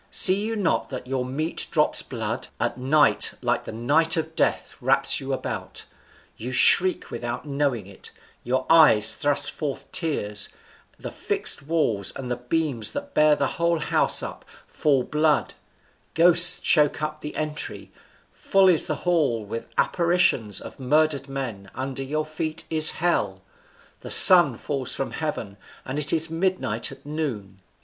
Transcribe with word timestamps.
see 0.09 0.41
you 0.43 0.55
not 0.55 0.89
that 0.89 1.05
your 1.05 1.23
meat 1.23 1.67
drops 1.69 2.01
blood? 2.01 2.47
a 2.59 2.73
night, 2.75 3.33
like 3.43 3.65
the 3.65 3.71
night 3.71 4.17
of 4.17 4.35
death, 4.35 4.75
wraps 4.81 5.19
you 5.19 5.31
about; 5.31 5.85
you 6.37 6.51
shriek 6.51 7.11
without 7.11 7.45
knowing 7.47 7.85
it; 7.85 8.09
your 8.43 8.65
eyes 8.67 9.15
thrust 9.15 9.51
forth 9.51 9.91
tears; 9.91 10.49
the 10.97 11.11
fixed 11.11 11.61
walls, 11.61 12.11
and 12.15 12.31
the 12.31 12.35
beam 12.35 12.79
that 12.93 13.13
bears 13.13 13.37
the 13.37 13.45
whole 13.45 13.77
house 13.77 14.23
up, 14.23 14.43
fall 14.65 15.03
blood; 15.03 15.53
ghosts 16.15 16.59
choke 16.59 17.03
up 17.03 17.21
the 17.21 17.35
entry; 17.35 17.91
full 18.31 18.67
is 18.69 18.87
the 18.87 18.95
hall 19.05 19.45
with 19.45 19.67
apparitions 19.77 20.59
of 20.59 20.79
murdered 20.79 21.29
men; 21.29 21.69
under 21.75 22.01
your 22.01 22.25
feet 22.25 22.63
is 22.71 22.89
hell; 22.89 23.39
the 23.99 24.09
sun 24.09 24.57
falls 24.57 24.95
from 24.95 25.11
heaven, 25.11 25.57
and 25.85 25.99
it 25.99 26.11
is 26.11 26.27
midnight 26.27 26.91
at 26.91 27.05
noon." 27.05 27.61